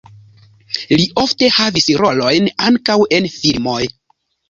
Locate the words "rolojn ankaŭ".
2.03-2.99